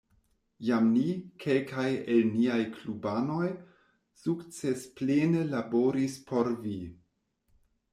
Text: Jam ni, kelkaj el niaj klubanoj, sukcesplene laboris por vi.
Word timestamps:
Jam 0.69 0.87
ni, 0.93 1.03
kelkaj 1.43 1.83
el 2.15 2.25
niaj 2.39 2.57
klubanoj, 2.79 3.53
sukcesplene 4.25 5.49
laboris 5.55 6.21
por 6.33 6.55
vi. 6.67 6.79